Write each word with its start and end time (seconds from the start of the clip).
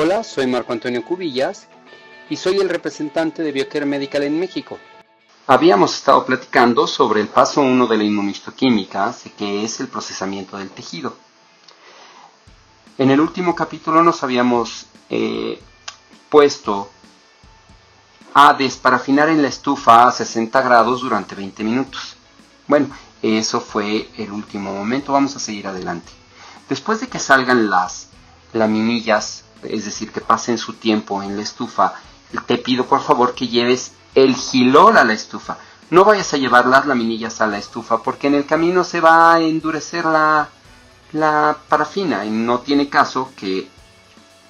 Hola, 0.00 0.22
soy 0.22 0.46
Marco 0.46 0.72
Antonio 0.72 1.04
Cubillas 1.04 1.66
y 2.30 2.36
soy 2.36 2.58
el 2.58 2.68
representante 2.68 3.42
de 3.42 3.50
Biocare 3.50 3.84
Medical 3.84 4.22
en 4.22 4.38
México. 4.38 4.78
Habíamos 5.48 5.92
estado 5.92 6.24
platicando 6.24 6.86
sobre 6.86 7.20
el 7.20 7.26
paso 7.26 7.62
1 7.62 7.84
de 7.88 7.96
la 7.96 8.04
inmunistoquímica, 8.04 9.12
que 9.36 9.64
es 9.64 9.80
el 9.80 9.88
procesamiento 9.88 10.56
del 10.56 10.70
tejido. 10.70 11.16
En 12.96 13.10
el 13.10 13.20
último 13.20 13.56
capítulo 13.56 14.00
nos 14.04 14.22
habíamos 14.22 14.86
eh, 15.10 15.60
puesto 16.28 16.90
a 18.34 18.54
desparafinar 18.54 19.28
en 19.30 19.42
la 19.42 19.48
estufa 19.48 20.06
a 20.06 20.12
60 20.12 20.62
grados 20.62 21.00
durante 21.00 21.34
20 21.34 21.64
minutos. 21.64 22.14
Bueno, 22.68 22.88
eso 23.20 23.60
fue 23.60 24.08
el 24.16 24.30
último 24.30 24.72
momento, 24.72 25.12
vamos 25.12 25.34
a 25.34 25.40
seguir 25.40 25.66
adelante. 25.66 26.12
Después 26.68 27.00
de 27.00 27.08
que 27.08 27.18
salgan 27.18 27.68
las 27.68 28.10
laminillas, 28.52 29.42
es 29.62 29.84
decir, 29.84 30.12
que 30.12 30.20
pasen 30.20 30.58
su 30.58 30.74
tiempo 30.74 31.22
en 31.22 31.36
la 31.36 31.42
estufa, 31.42 31.94
te 32.46 32.58
pido 32.58 32.86
por 32.86 33.02
favor 33.02 33.34
que 33.34 33.48
lleves 33.48 33.92
el 34.14 34.34
gilol 34.34 34.96
a 34.96 35.04
la 35.04 35.12
estufa. 35.12 35.58
No 35.90 36.04
vayas 36.04 36.32
a 36.34 36.36
llevar 36.36 36.66
las 36.66 36.86
laminillas 36.86 37.40
a 37.40 37.46
la 37.46 37.58
estufa 37.58 38.02
porque 38.02 38.26
en 38.26 38.34
el 38.34 38.46
camino 38.46 38.84
se 38.84 39.00
va 39.00 39.32
a 39.34 39.40
endurecer 39.40 40.04
la, 40.04 40.48
la 41.12 41.56
parafina 41.68 42.24
y 42.26 42.30
no 42.30 42.60
tiene 42.60 42.88
caso 42.88 43.32
que 43.36 43.68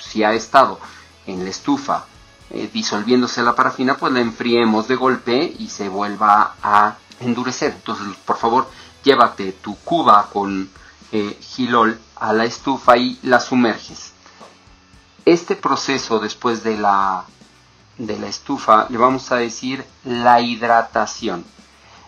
si 0.02 0.24
ha 0.24 0.32
estado 0.32 0.80
en 1.26 1.44
la 1.44 1.50
estufa 1.50 2.06
eh, 2.50 2.70
disolviéndose 2.72 3.42
la 3.42 3.54
parafina, 3.54 3.96
pues 3.96 4.12
la 4.12 4.20
enfriemos 4.20 4.88
de 4.88 4.96
golpe 4.96 5.54
y 5.58 5.68
se 5.68 5.88
vuelva 5.88 6.54
a 6.62 6.96
endurecer. 7.20 7.72
Entonces, 7.72 8.06
por 8.24 8.38
favor, 8.38 8.68
llévate 9.04 9.52
tu 9.52 9.76
cuba 9.78 10.28
con 10.32 10.70
eh, 11.12 11.38
gilol 11.40 11.98
a 12.16 12.32
la 12.32 12.44
estufa 12.44 12.96
y 12.96 13.18
la 13.22 13.38
sumerges. 13.40 14.12
Este 15.28 15.56
proceso 15.56 16.20
después 16.20 16.62
de 16.64 16.78
la, 16.78 17.22
de 17.98 18.18
la 18.18 18.28
estufa 18.28 18.86
le 18.88 18.96
vamos 18.96 19.30
a 19.30 19.36
decir 19.36 19.84
la 20.02 20.40
hidratación. 20.40 21.44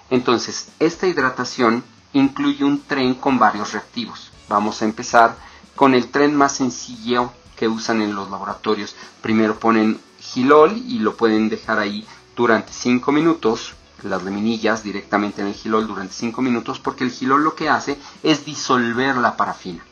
Entonces, 0.09 0.69
esta 0.79 1.07
hidratación 1.07 1.85
incluye 2.15 2.65
un 2.65 2.81
tren 2.81 3.13
con 3.17 3.39
varios 3.39 3.75
reactivos. 3.75 4.33
Vamos 4.49 4.81
a 4.81 4.87
empezar 4.87 5.37
con 5.77 5.93
el 5.93 6.09
tren 6.11 6.35
más 6.35 6.53
sencillo 6.57 7.31
que 7.59 7.69
usan 7.69 8.01
en 8.01 8.15
los 8.15 8.31
laboratorios. 8.31 8.97
Primero 9.21 9.59
ponen 9.59 10.01
gilol 10.19 10.79
y 10.79 11.01
lo 11.01 11.15
pueden 11.15 11.51
dejar 11.51 11.79
ahí 11.79 12.07
durante 12.35 12.73
5 12.73 13.13
minutos, 13.13 13.75
las 14.03 14.23
laminillas 14.23 14.83
directamente 14.83 15.43
en 15.43 15.49
el 15.49 15.55
gilol 15.55 15.87
durante 15.87 16.15
5 16.15 16.41
minutos, 16.41 16.79
porque 16.81 17.05
el 17.05 17.11
gilol 17.11 17.45
lo 17.45 17.55
que 17.55 17.69
hace 17.69 17.99
es 18.23 18.47
disolver 18.47 19.19
la 19.19 19.37
parafina. 19.37 19.85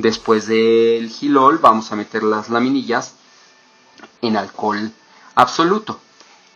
Después 0.00 0.46
del 0.46 1.10
gilol 1.10 1.58
vamos 1.58 1.92
a 1.92 1.96
meter 1.96 2.22
las 2.22 2.48
laminillas 2.48 3.16
en 4.22 4.38
alcohol 4.38 4.92
absoluto. 5.34 6.00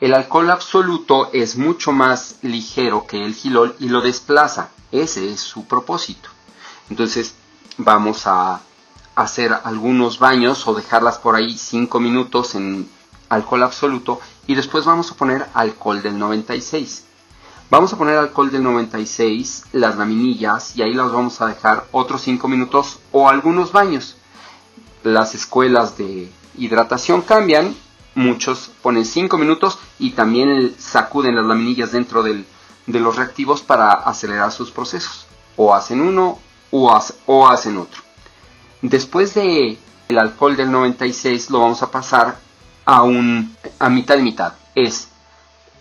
El 0.01 0.15
alcohol 0.15 0.51
absoluto 0.51 1.31
es 1.31 1.57
mucho 1.57 1.93
más 1.93 2.39
ligero 2.41 3.07
que 3.07 3.23
el 3.23 3.35
gilol 3.35 3.77
y 3.81 3.91
lo 3.91 4.01
desplaza. 4.01 4.71
Ese 4.91 5.31
es 5.31 5.41
su 5.41 5.67
propósito. 5.67 6.31
Entonces 6.89 7.35
vamos 7.77 8.27
a 8.27 8.63
hacer 9.15 9.53
algunos 9.63 10.19
baños 10.19 10.67
o 10.67 10.73
dejarlas 10.73 11.19
por 11.19 11.37
ahí 11.37 11.59
5 11.59 12.01
minutos 12.01 12.55
en 12.55 12.89
alcohol 13.29 13.63
absoluto 13.63 14.21
y 14.47 14.55
después 14.55 14.87
vamos 14.87 15.11
a 15.11 15.17
poner 15.17 15.47
alcohol 15.53 16.01
del 16.01 16.19
96. 16.19 17.05
Vamos 17.75 17.93
a 17.93 17.99
poner 17.99 18.17
alcohol 18.17 18.53
del 18.53 18.63
96, 18.63 19.65
las 19.73 19.97
laminillas 19.97 20.77
y 20.77 20.83
ahí 20.83 20.95
las 20.95 21.11
vamos 21.11 21.41
a 21.41 21.49
dejar 21.49 21.89
otros 21.91 22.23
5 22.23 22.47
minutos 22.47 23.01
o 23.11 23.29
algunos 23.29 23.73
baños. 23.73 24.15
Las 25.03 25.35
escuelas 25.35 25.99
de 25.99 26.31
hidratación 26.57 27.23
cambian, 27.23 27.75
muchos 28.15 28.71
ponen 28.81 29.05
5 29.05 29.37
minutos 29.39 29.81
y 29.99 30.13
también 30.13 30.77
sacuden 30.79 31.35
las 31.35 31.47
laminillas 31.47 31.91
dentro 31.91 32.23
de 32.23 32.45
los 32.87 33.17
reactivos 33.17 33.61
para 33.63 33.91
acelerar 33.91 34.53
sus 34.53 34.71
procesos. 34.71 35.27
O 35.57 35.75
hacen 35.75 36.01
uno 36.01 36.39
o, 36.71 37.49
hacen 37.49 37.77
otro. 37.77 38.03
Después 38.83 39.35
de 39.35 39.77
el 40.09 40.19
alcohol 40.21 40.55
del 40.55 40.71
96 40.71 41.51
lo 41.51 41.59
vamos 41.59 41.83
a 41.83 41.91
pasar 41.91 42.39
a 42.85 43.03
un 43.03 43.57
a 43.81 43.89
mitad 43.89 44.15
de 44.15 44.23
mitad. 44.23 44.53
Es 44.77 45.09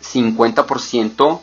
50% 0.02 1.42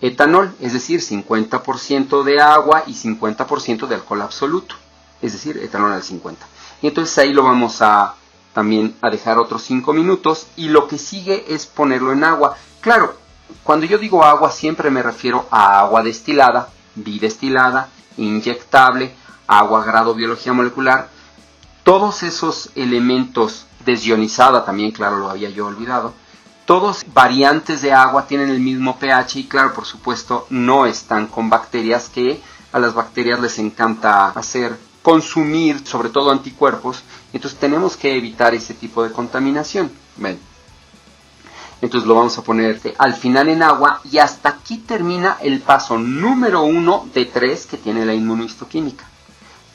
etanol, 0.00 0.54
es 0.60 0.72
decir, 0.72 1.00
50% 1.00 2.22
de 2.22 2.40
agua 2.40 2.84
y 2.86 2.94
50% 2.94 3.86
de 3.86 3.94
alcohol 3.94 4.22
absoluto, 4.22 4.74
es 5.20 5.32
decir, 5.32 5.58
etanol 5.58 5.92
al 5.92 6.02
50. 6.02 6.46
Y 6.82 6.88
entonces 6.88 7.16
ahí 7.18 7.32
lo 7.32 7.42
vamos 7.42 7.82
a 7.82 8.14
también 8.54 8.96
a 9.00 9.10
dejar 9.10 9.38
otros 9.38 9.62
5 9.62 9.92
minutos 9.92 10.46
y 10.56 10.68
lo 10.68 10.88
que 10.88 10.98
sigue 10.98 11.54
es 11.54 11.66
ponerlo 11.66 12.12
en 12.12 12.24
agua. 12.24 12.56
Claro, 12.80 13.14
cuando 13.62 13.86
yo 13.86 13.98
digo 13.98 14.24
agua 14.24 14.50
siempre 14.50 14.90
me 14.90 15.02
refiero 15.02 15.46
a 15.50 15.80
agua 15.80 16.02
destilada, 16.02 16.68
bidestilada, 16.94 17.88
inyectable 18.16 19.14
agua, 19.50 19.84
grado, 19.84 20.14
biología 20.14 20.52
molecular, 20.52 21.08
todos 21.82 22.22
esos 22.22 22.70
elementos, 22.76 23.66
desionizada 23.84 24.64
también, 24.64 24.92
claro, 24.92 25.18
lo 25.18 25.28
había 25.28 25.50
yo 25.50 25.66
olvidado, 25.66 26.14
todos 26.70 27.04
variantes 27.12 27.82
de 27.82 27.92
agua 27.92 28.28
tienen 28.28 28.48
el 28.48 28.60
mismo 28.60 28.96
pH 28.96 29.40
y 29.40 29.48
claro, 29.48 29.74
por 29.74 29.86
supuesto, 29.86 30.46
no 30.50 30.86
están 30.86 31.26
con 31.26 31.50
bacterias 31.50 32.08
que 32.08 32.40
a 32.70 32.78
las 32.78 32.94
bacterias 32.94 33.40
les 33.40 33.58
encanta 33.58 34.28
hacer 34.28 34.78
consumir 35.02 35.84
sobre 35.84 36.10
todo 36.10 36.30
anticuerpos, 36.30 37.02
entonces 37.32 37.58
tenemos 37.58 37.96
que 37.96 38.16
evitar 38.16 38.54
ese 38.54 38.74
tipo 38.74 39.02
de 39.02 39.10
contaminación. 39.10 39.90
Entonces 41.80 42.06
lo 42.06 42.14
vamos 42.14 42.38
a 42.38 42.42
poner 42.42 42.80
al 42.98 43.14
final 43.14 43.48
en 43.48 43.64
agua 43.64 44.00
y 44.08 44.18
hasta 44.18 44.50
aquí 44.50 44.76
termina 44.76 45.38
el 45.42 45.62
paso 45.62 45.98
número 45.98 46.62
uno 46.62 47.08
de 47.12 47.24
tres 47.24 47.66
que 47.66 47.78
tiene 47.78 48.06
la 48.06 48.14
inmunohistoquímica 48.14 49.06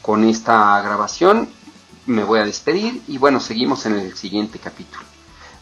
con 0.02 0.24
esta 0.24 0.82
grabación 0.82 1.50
me 2.06 2.24
voy 2.24 2.40
a 2.40 2.46
despedir 2.46 3.02
y 3.10 3.18
bueno, 3.18 3.42
seguimos 3.42 3.86
en 3.86 3.96
el 4.00 4.16
siguiente 4.16 4.60
capítulo. 4.60 5.15